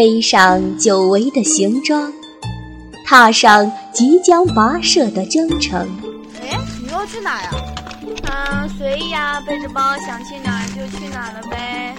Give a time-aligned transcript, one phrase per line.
[0.00, 2.10] 背上久违的行装，
[3.04, 5.86] 踏上即将跋涉的征程。
[6.40, 7.50] 哎，你要去哪呀？
[8.24, 11.94] 啊，随意呀，背着包想去哪儿就去哪儿了呗。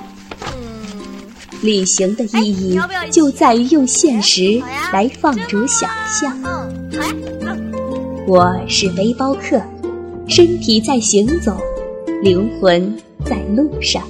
[0.48, 1.32] 嗯，
[1.62, 2.80] 旅行的意义
[3.12, 4.60] 就在于用现实
[4.92, 6.36] 来放逐想象。
[6.44, 7.72] 嗯，
[8.26, 9.62] 我是背包客，
[10.28, 11.56] 身体在行走，
[12.24, 14.02] 灵魂在路上。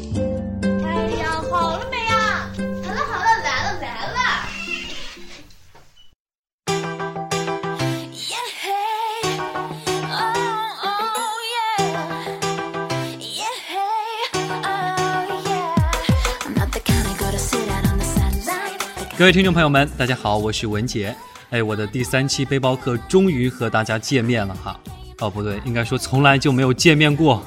[19.22, 21.16] 各位听众朋友们，大家好，我是文杰。
[21.52, 24.80] 哎，我的第三期背包客终于和大家见面了哈。
[25.20, 27.40] 哦，不对，应该说从来就没有见面过。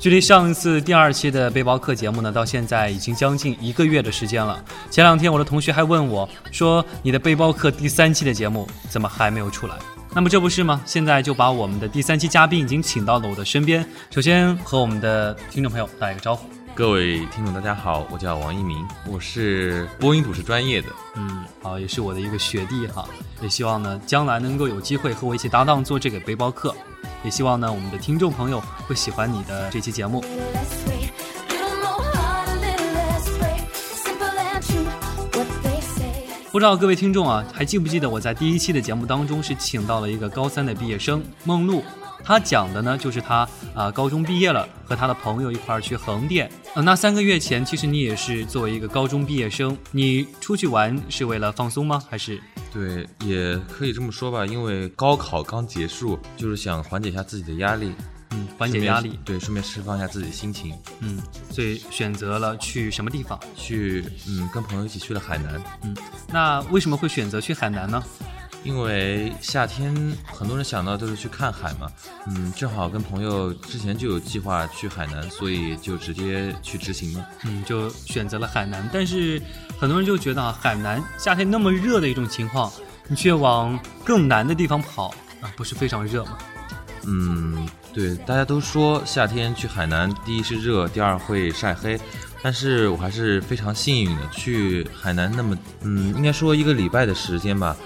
[0.00, 4.60] 距离上一次第二期的背包客节目呢，到现在已经将近一个月的时间了。
[4.90, 9.76] 前两天我的同学还问我说：“你的背包客第三期的节目怎么还没有出来？”
[10.12, 10.82] 那么这不是吗？
[10.84, 13.86] 现在就把我们的第三期嘉宾已经请到了我的身边。
[14.10, 16.48] 首先和我们的听众朋友打一个招呼。
[16.76, 20.88] 各位听众，大家好，我叫王一鸣，我是播音主持专业的。
[21.14, 23.08] 嗯，好，也是我的一个学弟哈，
[23.40, 26.76] 也希望呢将来能够有机会和我一起搭档做这个背包客，
[27.24, 30.22] 也希望呢我们的听众朋友会喜欢你的这期节目。
[36.52, 41.82] 不知道各位听众啊，还记不记得我在第一期的节目当中是请到了一个高三的毕业生梦露，
[42.24, 46.50] 他讲的呢就是他啊、高中毕业了，和他的朋友一块儿去横店。
[46.74, 52.02] 呃，那三个月前，其实你也是作为一个高中毕业生，你出去玩是为了放松吗？
[52.08, 52.40] 还是
[52.72, 57.92] 对，也可以这么说吧，因为高考刚结束，就是想缓解一下自己的压力，
[58.30, 59.18] 嗯缓解压力？
[59.24, 61.18] 对，顺便释放一下自己的心情，嗯，
[61.50, 63.38] 所以选择了去什么地方？
[63.54, 65.96] 去嗯跟朋友一起去了海南，嗯
[66.30, 68.02] 那为什么会选择去海南呢？
[68.66, 69.94] 因为夏天
[70.24, 71.88] 很多人想到都是去看海嘛，
[72.26, 77.24] 嗯，正好跟朋友之前就有计划去海南，所以就直接去执行了。
[77.44, 78.88] 嗯，就选择了海南。
[78.92, 79.40] 但是
[79.78, 82.72] 很多人就觉得啊，海南夏天那么热的一种情况，
[83.06, 86.36] 你却往更南的地方跑啊，不是非常热吗？
[87.06, 91.96] 嗯，对，大家都说夏天去海南，第一是热，第二会晒黑。
[92.42, 97.76] 但是我还是非常幸运的，去海南那么，嗯，应该说一个礼拜的时间吧，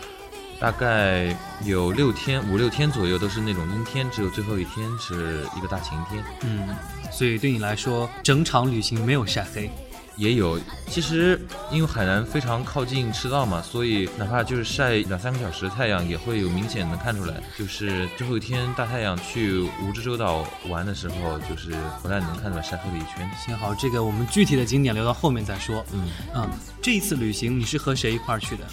[0.60, 1.34] 大概
[1.64, 6.22] 有六天、五六天左右都是那种阴天，只有最后一天是一个大晴天。
[6.42, 6.68] 嗯，
[7.10, 9.70] 所以对你来说，整场旅行没有晒黑。
[10.16, 11.40] 也有，其实
[11.70, 17.40] 因为海南非常靠近赤道嘛，所以哪怕就是晒两三个小时太阳，也会有明显能看出来。
[17.56, 21.72] 就是最后一天大太阳去蜈支洲岛玩的时候，就是
[22.02, 23.30] 回来能看出来晒黑了一圈。
[23.42, 25.82] 幸好这个我们具体的景点留到后面再说。
[25.94, 26.50] 嗯，嗯，
[26.82, 28.64] 这一次旅行你是和谁一块儿去的？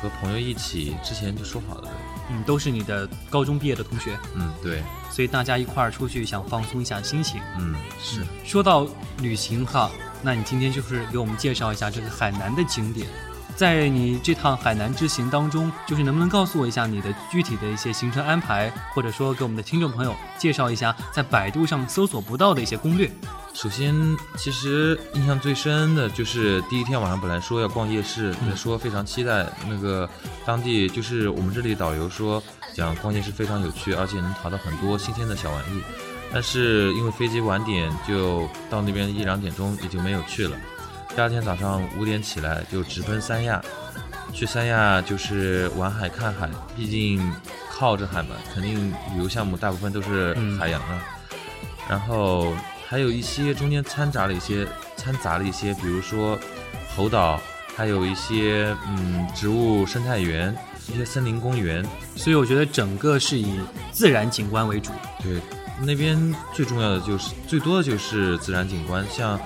[0.00, 1.90] 和朋友一起之前就说好了。
[2.28, 7.40] 嗯，都是你的高中毕业的同学，嗯，对，所以大家一块儿出去想放松一下心情。
[7.56, 8.26] 嗯，是。
[8.44, 8.86] 说到
[9.18, 9.90] 旅行哈，
[10.22, 13.06] 那你今天就是给我们介绍一下这个海南的景点。
[13.56, 23.10] 在你这趟海南之行当中，就是能不能告诉我一下你的具体的一些行程安排，或者说给我们的听众朋友介绍一下在百度上搜索不到的一些攻略？
[23.54, 23.94] 首先，
[24.36, 30.06] 其实印象最深的就是第一天晚上本来说要逛夜市，说非常期待那个
[30.44, 32.42] 当地，就是我们这里导游说
[32.74, 35.80] 讲逛夜市非常有趣，而且能淘到很多新鲜的小玩意。
[36.30, 40.54] 但是因为飞机晚点，就到那边一两点钟也就没有去了。
[41.16, 43.58] 第二天早上五点起来就直奔三亚，
[44.34, 46.46] 去三亚就是玩海看海，
[46.76, 47.32] 毕竟
[47.70, 51.02] 靠着海嘛，肯定旅游项目大部分都是嗯海洋啊。
[51.88, 52.52] 然后
[52.86, 54.68] 还有一些中间掺杂了一些
[54.98, 56.38] 掺杂了一些，比如说
[56.94, 57.40] 猴岛，
[57.74, 60.54] 还有一些嗯植物生态园，
[60.92, 61.82] 一些森林公园。
[62.14, 63.58] 所以我觉得整个是以
[63.90, 64.92] 自然景观为主。
[65.22, 65.40] 对，
[65.80, 69.40] 那边最重要的就是最多的就是自然景观，像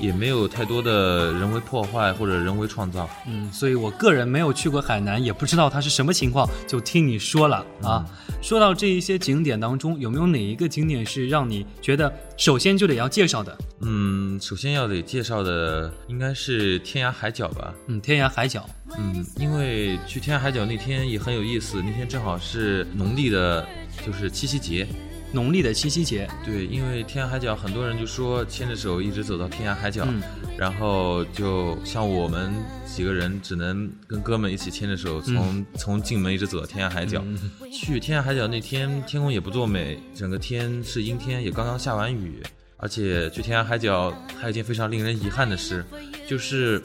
[0.00, 3.08] 也没有太多的人为破坏或者人为创造。
[3.26, 8.04] 嗯，所以我个人没有去过海南，也不知道它是什么情况，就听你说了啊。
[8.42, 13.56] 说到这一些景点当中，有没有哪一个景点是让你觉得首先就得要介绍的？
[13.80, 17.74] 嗯，首先要得介绍的应该是天涯海角吧。
[17.86, 18.68] 嗯，天涯海角。
[18.96, 23.66] 嗯，因为去天涯海角那天也很有意思，那天正好是农历的，
[24.06, 24.86] 就是七夕节。
[25.32, 30.22] 农历的七夕节，对，因为天涯海角，很多人就说牵着手一直走到天涯海角，嗯
[30.56, 32.54] 然后就像我们
[32.86, 37.22] 几个人只能跟哥们一起牵着手从、从进门一直走到天涯海角。
[37.24, 42.42] 嗯去天涯海角那天天空也不作美，整个天是阴天，也刚刚下完雨。
[42.78, 45.84] 而且去天涯海角还有一件非常令人遗憾的事，
[46.26, 46.82] 就是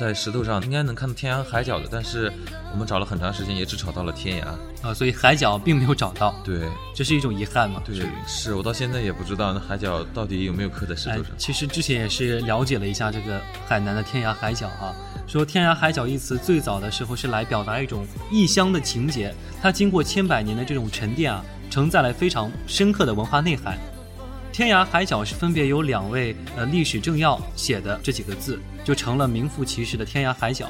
[0.00, 2.32] 在石头上应该能看到天涯海角的，但是
[2.72, 4.46] 我们找了很长时间，也只找到了天涯。
[4.88, 6.62] 啊，所以海角并没有找到，对
[6.94, 7.82] 这是一种遗憾嘛？
[7.84, 11.32] 对是我到现在也不知道那海角到底有没有刻在石哎头上，。
[11.36, 14.94] 其实之前也是了解了一下这个海南的天涯海角哈、
[15.26, 23.76] 说天涯海角一词最早的时候是来表达一种异乡的情节，它经过千百年的这种沉淀啊，承载了非常深刻的文化内涵。
[24.52, 30.68] 天涯海角是分别有两位呃历史政要写的这几个字，就成了名副其实的天涯海角。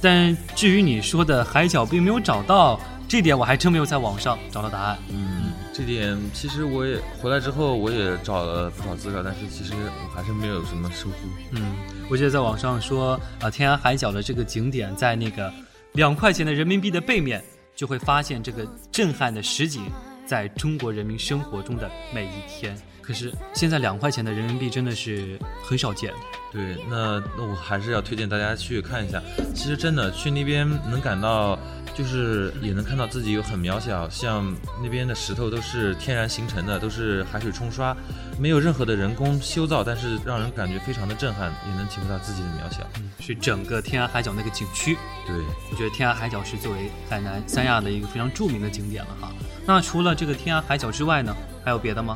[0.00, 2.78] 但至于你说的海角并没有找到，
[3.08, 4.98] 这点我还真没有在网上找到答案。
[5.08, 11.16] 嗯，这点其实我也回来之后我也找了不少资料，但是其实我还是没有什么收获。
[11.52, 11.74] 嗯，
[12.08, 15.52] 我记得在网上说，啊，天涯海角的这个景点在那个
[15.92, 17.42] 两块钱的人民币的背面，
[17.74, 19.82] 就会发现这个震撼的实景，
[20.28, 22.76] 在中国人民生活中的每一天。
[23.08, 26.12] 可是现在两块钱的人民币真的是很少见。
[26.52, 29.18] 对，那那我还是要推荐大家去看一下。
[29.54, 31.58] 其实真的去那边能感到，
[31.94, 37.96] 就是也能看到自己有很渺小，像那边的石头都是天然形成的，都是海水冲刷，
[38.38, 42.86] 没有任何的人工修造，但是让人感觉非常的震撼，也能体会到自己的渺小。
[42.98, 44.98] 嗯，是整个天涯海角那个景区。
[45.26, 45.34] 对，
[45.70, 49.32] 我觉得天涯海角是作为海南三亚的一个非常著名的景点了哈。
[49.64, 51.34] 那除了这个天涯海角之外呢，
[51.64, 52.14] 还有别的吗？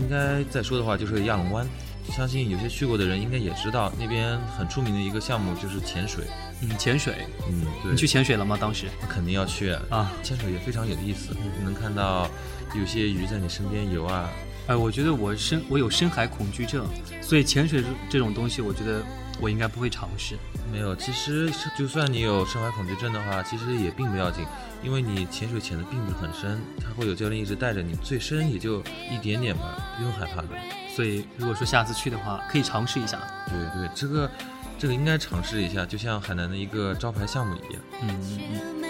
[0.00, 1.66] 应该再说的话就是亚龙湾，
[2.10, 6.24] 相信有些去过的人应该也知道，那边很出名的一个项目就是潜水。
[6.62, 7.14] 嗯，潜水。
[7.48, 8.56] 嗯，对，你去潜水了吗？
[8.60, 8.86] 当时？
[9.08, 11.34] 肯定要去啊，啊，潜水也非常有意思，
[11.64, 12.28] 能看到
[12.74, 14.30] 有些鱼在你身边游啊，
[14.68, 16.86] 哎，我觉得我深我有深海恐惧症，
[17.20, 19.02] 所以潜水这这种东西，我觉得
[19.40, 20.36] 我应该不会尝试。
[20.70, 24.46] 没有，其实就算你有深海恐惧症的话，其实也并不要紧，
[24.82, 28.80] 因为你潜水潜的并不是很深，他会有教练一直带着你，最深也就
[29.10, 30.48] 一点点吧，不用害怕的。
[30.94, 33.18] 所以如果说下次去的话，可以尝试一下。
[33.48, 34.30] 对对，这个
[34.78, 37.82] 这个应该尝试一下，就像海南的一个招牌项目一样。
[38.02, 38.81] 嗯嗯嗯。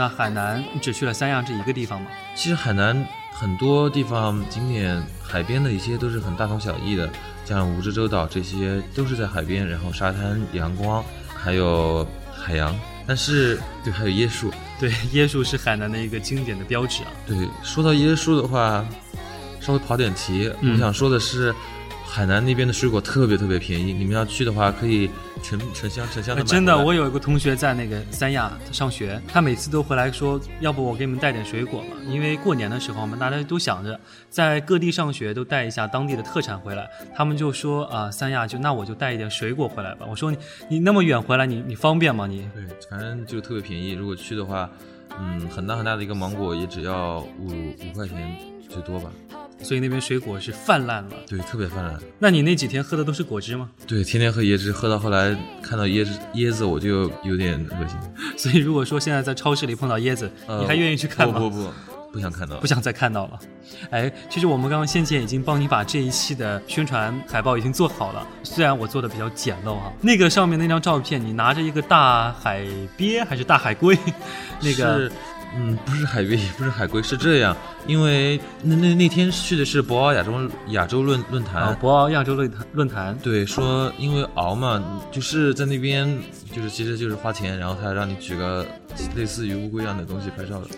[0.00, 2.06] 那海南你只去了三亚这一个地方吗？
[2.34, 7.06] 其实海南很多地方景点海边的一些都是很大同小异的，
[7.44, 11.04] 像蜈支洲岛这些都是在海边，然后沙滩、阳光，
[11.36, 12.74] 还有海洋。
[13.06, 14.50] 但是对，还有椰树。
[14.78, 17.10] 对，椰树是海南的一个经典的标志啊。
[17.26, 18.82] 对，说到椰树的话，
[19.60, 21.54] 稍微跑点题，嗯我想说的是，
[22.10, 25.08] 海南那边的水果特别特别便宜，你们要去的话，可以
[25.44, 31.96] 成成箱成箱的、买真的，我有一个同学在那个三亚上学，他每次都回来说，要不我给你们带点水果嘛？
[32.08, 33.98] 因为过年的时候嘛，大家都想着
[34.28, 36.90] 在各地上学都带一下当地的特产回来。
[37.14, 40.04] 他们就说啊、三亚就那我就带一点水果回来吧。
[40.10, 42.26] 我说你你那么远回来，你你方便吗？
[42.26, 43.92] 你对，反正就特别便宜。
[43.92, 44.68] 如果去的话，
[45.16, 48.36] 嗯，很大很大的一个芒果也只要五五块钱
[48.68, 49.10] 最多吧。
[49.62, 51.10] 所以那边水果是泛滥了。
[51.28, 51.98] 对，特别泛滥。
[52.18, 53.68] 那你那几天喝的都是果汁吗？
[53.86, 57.96] 对，天天喝椰汁，喝到后来看到椰汁椰子我就有点恶心。
[58.36, 61.38] 所以如果说现在在超市里碰到椰子，呃你还愿意去看吗？
[61.38, 61.72] 不不不，
[62.12, 62.56] 不想看到。
[62.56, 63.38] 不想再看到了。
[63.90, 69.92] 哎，其实我们刚刚先前已经帮你把这一期的宣传海报已经做好了，虽然我做的比较简陋哈。
[70.00, 73.96] 那个上面那张照片，你拿着一个大海鳖还是大海龟？
[74.60, 75.12] 那个是，
[75.56, 80.32] 嗯，不是海龟，也不是海龟，是这样，因为那那那天去的是博鳌亚洲
[80.68, 81.62] 亚洲论论坛。
[81.62, 86.06] 啊，博鳌亚洲论坛论坛，对，说因为鳌嘛，就是在那边，
[86.54, 88.64] 就是其实就是花钱，然后他让你举个
[89.16, 90.68] 类似于乌龟一样的东西拍照的。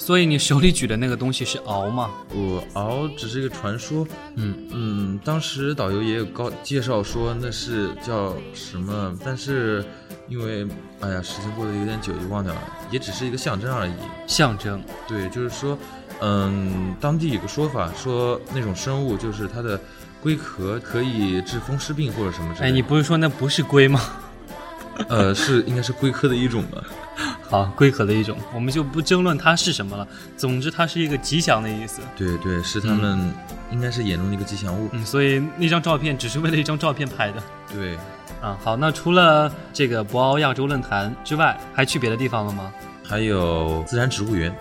[0.00, 2.10] 所以你手里举的那个东西是鳌吗？
[2.30, 9.84] 我鳌只是一个传说，嗯嗯，当时导游也有告介绍说那是叫什么，但是
[10.26, 10.66] 因为
[11.00, 13.92] 哎呀时间过得有点久，就忘掉了，也只是一个象征而已。
[14.26, 14.82] 象征。
[15.06, 15.78] 对，就是说，
[16.22, 19.78] 嗯，当地有个说法，说那种生物就是它的
[20.22, 22.64] 龟壳可以治风湿病或者什么之类的。
[22.66, 24.00] 哎，你不是说那不是龟吗？
[25.08, 26.82] 呃是应该是龟科的一种吧？
[27.50, 30.06] 好，龟壳的一种，我们就不争论它是什么了。
[30.36, 32.00] 总之，它是一个吉祥的意思。
[32.16, 33.34] 对对，是他们
[33.72, 34.88] 应该是眼中的一个吉祥物。
[34.92, 37.42] 嗯，所以那张照片只是为了一张照片拍的。
[37.74, 37.96] 对，
[38.40, 42.72] 啊，好，那除了这个博鳌亚洲论坛之外，还去别的地方了吗？
[43.02, 44.56] 还有自然植物园。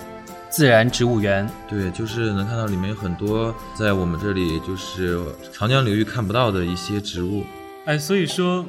[0.50, 7.46] 自然植物园，对，就是能看到里面有很多在我们这里就是长江流域看不到的一些植物。
[7.86, 8.65] 哎，所以说，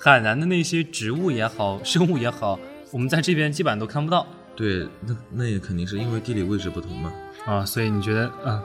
[0.00, 2.56] 海南的那些植物也好，生物也好，
[2.90, 4.26] 我们在这边基本上都看不到
[4.56, 7.12] 对，那那也肯定是因为地理位置不同嘛。
[7.46, 7.64] 啊。
[7.64, 8.62] 所以你觉得啊，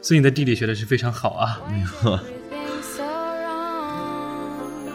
[0.00, 1.60] 所以你的地理学的是非常好啊。
[1.68, 4.86] 没有，Everything's so wrong.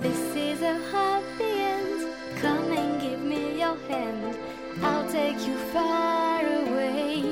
[0.00, 2.06] This is a happy end.
[2.40, 4.34] Come and give me your hand.
[4.82, 7.24] I'll take you far away.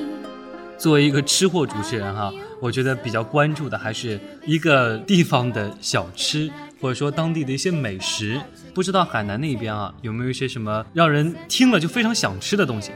[0.77, 6.51] 作为一个吃货主持人哈，我觉得比较关注的还是一个地方的小吃，
[6.83, 8.39] 或者说当地的一些美食。
[8.75, 12.91] 不知道海南那边啊，有没有一些什么让人听了就非常想吃的东西？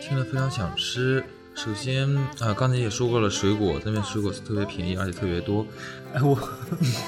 [0.00, 1.24] 听了非常想吃。
[1.54, 2.06] 首先
[2.38, 5.66] 啊，刚才也说过了，水果那边水果是特别便宜，而且特别多。
[6.12, 6.38] 哎，我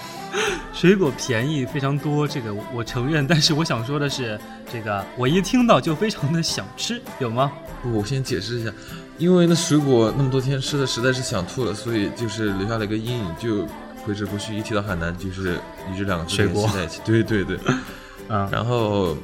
[0.72, 3.26] 水果便宜非常多，这个我承认。
[3.26, 4.40] 但是我想说的是，
[4.72, 7.52] 这个我一听到就非常的想吃，有吗？
[7.82, 8.72] 不，我先解释一下，
[9.18, 13.66] 因为那水果那么多天吃的实在是想吐了，所以就是留下了一个阴影，就
[14.08, 14.56] 挥之不去。
[14.56, 15.56] 一提到海南，就是
[15.92, 17.00] 与这两个字联系在一起。
[17.04, 17.58] 对对对，
[18.28, 19.14] 啊、然后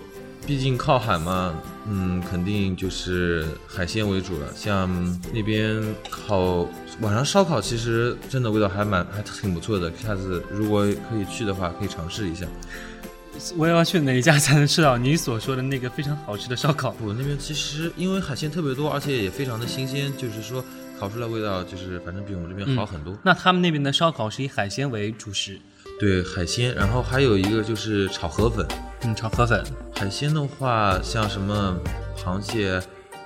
[0.47, 1.55] 毕竟靠海嘛，
[1.89, 4.47] 嗯，肯定就是海鲜为主了。
[4.55, 6.69] 像那边烤
[7.01, 9.91] 晚上烧烤，其实真的味道还蛮还挺不错的。
[9.97, 12.47] 下次如果可以去的话，可以尝试一下。
[13.57, 16.95] 我要去哪一家才能吃到你所说的那个非常好吃的烧烤？
[17.03, 20.65] 我那边其实因为海鲜特别多，而且也非常的新鲜，就是说
[20.99, 23.17] 烤出来味道就是反正比我们这边好很多。
[23.23, 25.59] 那他们那边的烧烤是以海鲜为主食，
[25.99, 28.67] 对海鲜，然后还有一个就是炒河粉。
[29.03, 29.63] 嗯，炒河粉，
[29.95, 31.77] 海鲜的话，像什么
[32.17, 32.81] 螃蟹，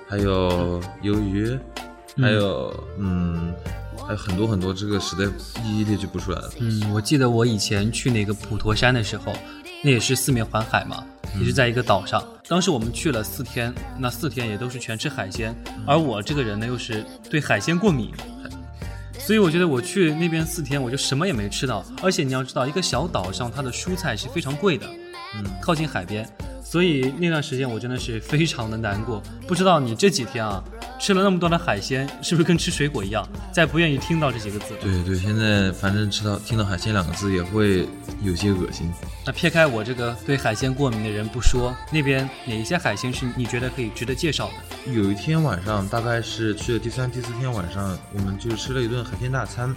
[0.07, 1.57] 还有鱿鱼，
[2.17, 3.53] 还有嗯，
[4.05, 5.25] 还有很多很多，这个实在
[5.63, 6.51] 一一列举不出来了。
[6.59, 9.33] 嗯，我记得我以前去那个普陀山的时候，
[9.83, 11.05] 那也是四面环海嘛，
[11.39, 12.23] 也是在一个岛上。
[12.47, 15.55] 当时我们去了四天，那四天也都是全吃海鲜，
[15.85, 18.11] 而我这个人呢又是对海鲜过敏，
[19.19, 21.83] 所以我觉得我去那边四天，我就什么也没吃到。
[22.01, 24.87] 而且你要知道，一个小岛上它的蔬菜是非常贵的，
[25.35, 26.27] 嗯，靠近海边，
[26.63, 29.21] 所以那段时间我真的是非常的难过。
[29.47, 30.63] 不知道你这几天啊
[30.99, 34.79] 吃了那么多的海鲜，是不是跟吃水果一样，再不愿意听到这几个字了？
[34.81, 37.87] 对对，现在反正吃到听到海鲜两个字也会
[38.21, 38.91] 有些恶心。
[39.25, 44.91] 那撇开我这个对海鲜过敏的人不说，那边哪一些海鲜是你觉得可以值得介绍的？
[44.91, 49.73] 有一天晚上，大概是去的第三、第四天晚上，我们就吃了一顿海鲜大餐，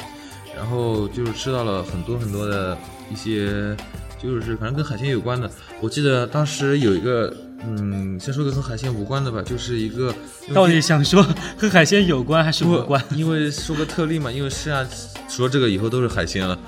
[0.57, 2.77] 然后就是吃到了很多很多的
[3.11, 3.77] 一些，
[4.21, 5.49] 就是反正跟海鲜有关的。
[5.81, 7.33] 我记得当时有一个，
[7.67, 10.15] 嗯，先说个和海鲜无关的吧，就是一个
[10.53, 11.23] 到底想说
[11.57, 13.03] 和海鲜有关还是无关？
[13.15, 14.87] 因为说个特例嘛，因为实际上
[15.29, 16.59] 说这个以后都是海鲜了。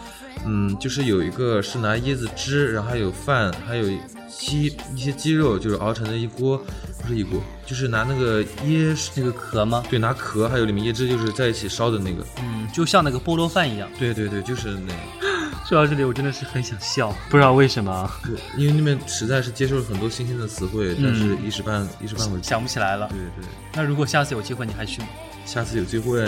[0.46, 3.88] 嗯，就是有一个是拿椰子汁，然后还有饭，还有
[4.28, 6.62] 鸡一些鸡肉，就是熬成的一锅，
[7.00, 9.82] 不是一锅，就是拿那个椰那个壳吗？
[9.88, 12.24] 对，拿壳还有里面椰汁，就是在一起烧的那个。
[12.42, 13.88] 嗯，就像那个菠萝饭一样。
[13.98, 15.23] 对对对，就是那个。
[15.66, 18.10] 说到这里，我真的是很想笑，不知道为什么
[18.56, 23.08] 因为那边实在是接受了很多新鲜的词汇，但是一时半一时半会想不起来了。
[23.08, 25.08] 对对，那如果下次有机会，你还去吗？
[25.46, 26.20] 下次有机会，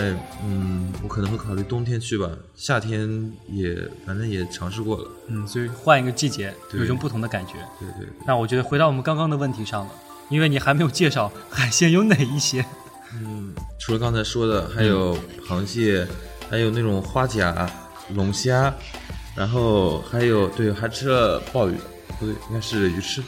[0.43, 3.75] 嗯，我可能会考虑冬天去吧，夏天也
[4.05, 5.07] 反正也尝试过了。
[5.27, 7.53] 嗯，所以换一个季节，有一种不同的感觉。
[7.79, 8.09] 对对对。
[8.25, 9.91] 那我觉得回到我们刚刚的问题上了，
[10.29, 12.65] 因为你还没有介绍海鲜有哪一些。
[13.13, 15.17] 嗯，除了刚才说的，还有
[15.47, 16.07] 螃蟹，
[16.49, 17.69] 还有那种花甲、
[18.13, 18.71] 龙虾，
[19.37, 21.75] 然后还有对，还吃了鲍鱼，
[22.19, 23.21] 不对，应该是鱼翅。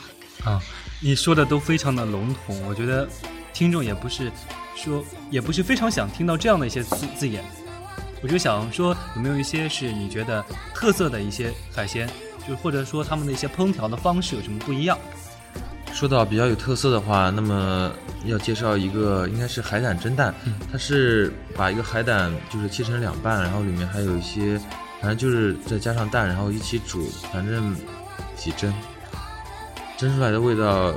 [0.43, 0.59] 啊，
[0.99, 3.07] 你说的都非常的笼统，我觉得
[3.53, 4.31] 听众也不是
[4.75, 7.43] 说也不是非常想听到这样的一些字字眼。
[8.21, 12.09] 我就想说，有没有一些是你觉得特色的一些海鲜，
[12.47, 14.97] 就或者说他们的一些烹调的方式有什么不一样？
[15.93, 17.91] 说到比较有特色的话，那么
[18.25, 20.33] 要介绍一个，应该是海胆蒸蛋。
[20.71, 24.59] 它是把一个海胆就是切成两半，然后里面还有一些，
[25.01, 28.73] 反正就是再加上蛋，然后一起煮，反正一起蒸，
[29.97, 30.93] 蒸出来的味道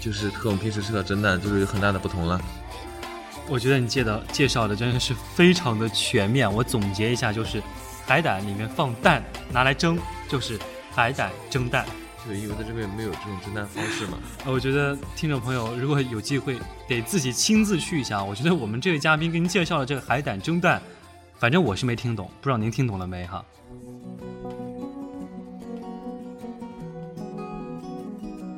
[0.00, 2.40] 就是和我们平时吃的蒸蛋就是有很大的不同了。
[3.46, 6.50] 我觉得你介的介绍的真的是非常的全面。
[6.50, 7.60] 我总结一下，就是
[8.06, 9.22] 海胆里面放蛋
[9.52, 9.98] 拿来蒸，
[10.28, 10.58] 就是
[10.92, 11.84] 海胆蒸蛋。
[12.26, 14.18] 对，因为在这边没有这种蒸蛋方式嘛。
[14.44, 18.22] 呃，我觉得听众朋友如果有机会，得自己亲自去一下。
[18.22, 20.80] 我觉得我们这位嘉宾给您介绍的这个海胆蒸蛋，
[21.40, 23.42] 反正我是没听懂，不知道您听懂了没哈？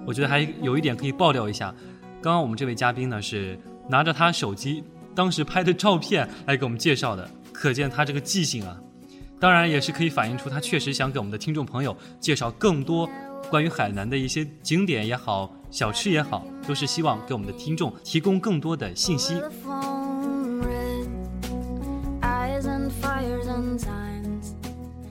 [0.05, 1.73] 我觉得还有一点可以爆料一下，
[2.21, 3.57] 刚刚我们这位嘉宾呢是
[3.89, 4.83] 拿着他手机
[5.15, 8.77] 当时拍的照片来给我们介绍的，可见他这个记性啊。
[9.39, 13.09] 当然也是可以反映出他确实想给我们的听众朋友介绍更多
[13.49, 19.41] 关于海南的一些景点也好、小吃也好，都是希望给我们的听众提供更多的信息。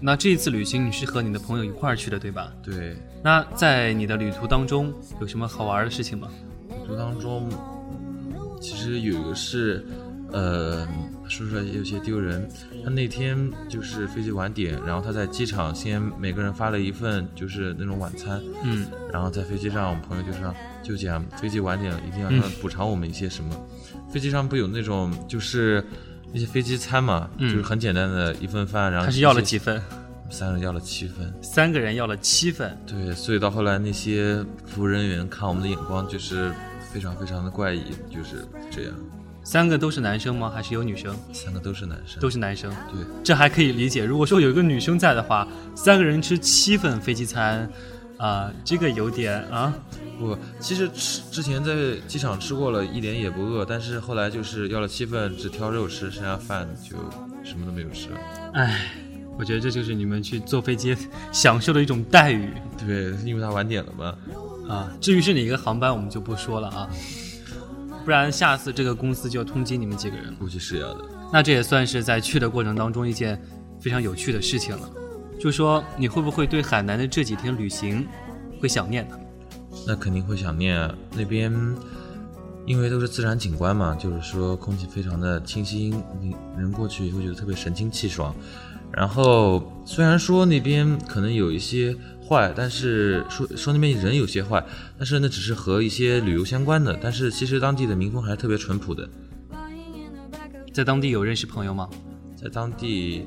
[0.02, 2.52] 那这一次旅行你是和你的朋友一块儿去的，对吧？
[2.64, 6.28] 对，那在你的旅途当中有什么好玩的事情吗？
[6.68, 9.86] 旅途当中，嗯其实有一个是，
[10.32, 10.88] 呃，
[11.28, 12.48] 说出来也有些丢人。
[12.84, 20.54] 他那天就是飞机晚点，然后他在机场先每个人发了一份就是那种晚餐，嗯，然后在飞机上，我们朋友就说
[20.84, 22.30] 就讲飞机晚点了，一定要
[22.62, 23.56] 补偿我们一些什么。
[24.12, 25.84] 飞机上不有那种就是
[26.34, 29.82] 那些飞机餐嘛，嗯就是很简单的一份饭，然后他是要了几分？
[30.30, 31.34] 三个人要了七分。
[31.42, 32.78] 三个人要了七分。
[32.88, 36.52] 对，所以到后来那些服务人员看我们的眼光就是
[36.92, 38.94] 非常非常的怪异，就是这样。
[39.44, 40.50] 三个都是男生吗？
[40.54, 41.14] 还是有女生？
[41.34, 42.72] 三个都是男生，都是男生。
[42.92, 44.06] 对，这还可以理解。
[44.06, 47.70] 如果说有一个女生在的话，三个人吃七份飞机餐，
[48.22, 49.74] 啊、这个有点啊。
[50.20, 51.74] 不，其实吃之前在
[52.08, 56.96] 机场吃过了，一点也不饿，但是后来就是要了七份，只挑肉吃，剩下饭就
[57.44, 58.18] 什么都没有吃了。
[58.54, 58.92] 唉，
[59.40, 60.96] 我觉得这就是你们去坐飞机
[61.34, 62.54] 享受的一种待遇
[62.86, 64.16] 对，因为他晚点了嘛。
[64.70, 64.92] 啊。
[65.02, 66.88] 至于是哪个航班，我们就不说了啊，
[68.06, 70.36] 不然下次这个公司就要通缉你们几个人。
[70.36, 71.04] 估计是要的。
[71.34, 73.42] 那这也算是在去的过程当中一件
[73.80, 74.88] 非常有趣的事情了。
[75.42, 78.08] 就说你会不会对海南的这几天旅行
[78.62, 79.18] 会想念呢？
[79.88, 81.52] 那肯定会想念啊，那边
[82.68, 88.36] 因为都是自然景观嘛，就是说空气非常的清新，你人过去以后觉得特别神清气爽。
[88.92, 91.96] 然后虽然说那边可能有一些
[92.30, 94.64] 坏，但是说说那边人有些坏，
[94.96, 96.96] 但是那只是和一些旅游相关的。
[97.02, 99.10] 但是其实当地的民风还是特别淳朴的，
[100.72, 101.90] 在当地有认识朋友吗？
[102.36, 103.26] 在当地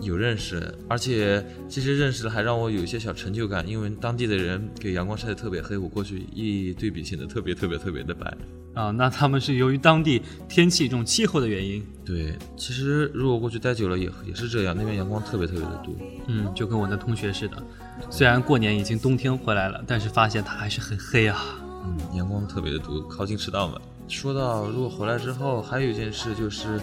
[0.00, 8.36] 有认识，而且其实认识了还让我有一些小成就感，因为当地的人给阳光晒得特别黑，我过去一对比显得特别特别特别的白。
[8.74, 15.92] 啊，那他们是由于当地天气这种气候的原因，对，其实如果过去待久了也也是这样，那边阳光特别特别的多。
[16.28, 17.60] 嗯，就跟我的同学似的，
[18.08, 21.58] 虽然过年已经冬天回来了，但是发现它还是很黑啊。
[21.86, 23.80] 嗯，阳光特别的毒，靠近赤道嘛。
[24.06, 26.80] 说到如果回来之后，还有一件事就是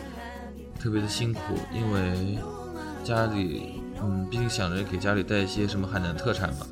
[0.78, 1.40] 特别的辛苦，
[1.74, 2.38] 因为
[3.06, 6.66] 家里，嗯，毕竟想着给家里带一些什么海南特产嘛。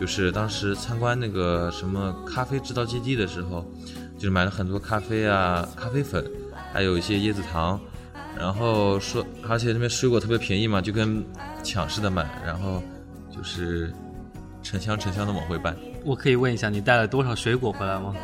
[0.00, 3.64] 就是当时参观那个什么咖啡制造基地的时候，
[4.16, 6.24] 就是买了很多咖啡啊、咖啡粉，
[6.72, 7.78] 还有一些椰子糖，
[8.36, 11.24] 然后说，而且那边水果特别便宜嘛，就跟
[11.62, 12.82] 抢似的买，然后
[13.30, 13.92] 就是
[14.64, 15.76] 成箱成箱的往回搬。
[16.02, 18.16] 我可以问一下，你带了多少水果回来吗？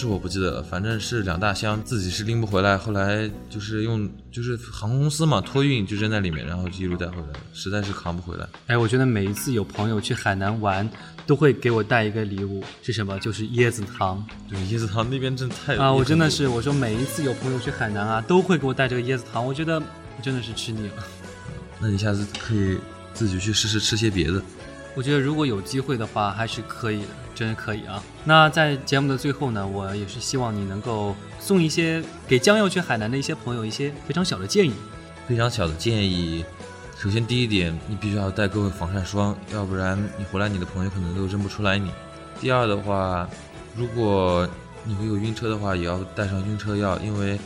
[0.00, 2.74] 这我不记得了，反正是两大箱，自己是拎不回来。
[2.78, 8.48] 后来就是用就是航空公司嘛托运就扔在里面，然后就一路带回来，实在是扛不回来。
[8.68, 10.88] 哎，我觉得每一次有朋友去海南玩，
[11.26, 13.18] 都会给我带一个礼物，是什么？
[13.18, 15.92] 就是椰子糖对，椰子糖那边真太啊！
[15.92, 19.82] 我真的是，我说每一次有朋友去海南啊，都会给我带这个椰子糖，我觉得
[20.22, 20.94] 真的是吃腻了。
[21.78, 22.78] 那你下次可以
[23.12, 24.42] 自己去试试吃些别的。
[24.94, 27.08] 我觉得如果有机会的话，还是可以的，
[27.40, 28.02] 真的可以啊。
[28.22, 34.74] 那在节目的最后呢，我也是希望你能够送一些给将要去海南的一些朋友一些非常小的建议。
[35.26, 36.44] 非常小的建议，
[36.98, 41.90] 首先第一点，你必须要带够防晒霜，要不然你回来你的朋友可能都认不出来你。
[42.38, 43.26] 第二的话，
[43.74, 44.46] 如果
[44.84, 47.40] 你会有晕车的话，也要带上晕车药，因为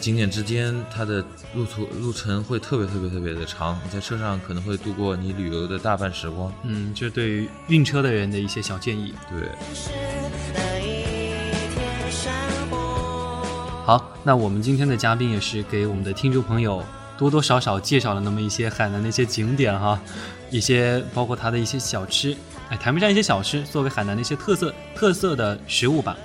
[0.00, 1.24] 景点之间它的
[1.54, 6.52] 路途路程会特别特别特别的长，你在车上可能会度过你旅游的大半时光。
[6.62, 9.12] 嗯，这对于晕车的人的一些小建议。
[9.28, 9.48] 对，
[13.84, 16.84] 好，那我们今天的嘉宾也是给我们的听众朋友
[17.18, 20.00] 多多少少介绍了那么一些海南的一些景点哈，
[20.50, 22.36] 一些包括它的一些小吃，
[22.68, 26.16] 哎，台面上一些小吃作为海南的一些特色特色的食物吧。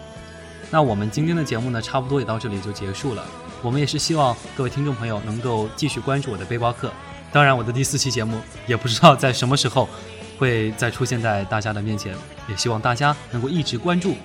[0.69, 3.26] 那我们今天的节目呢，差不多也到这里就结束了。
[3.63, 6.91] 我们也是希望各位听众朋友能够继续关注我的背包客。
[7.32, 9.89] 当然，我的第四期节目也不知道在什么时候
[10.38, 12.13] 会再出现在大家的面前，
[12.47, 14.15] 也希望大家能够一直关注，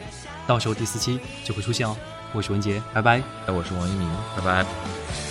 [0.46, 1.96] 到时候第四期就会出现哦。
[2.34, 3.22] 我是文杰，拜拜。
[3.46, 5.27] 哎，我是王一鸣，拜拜。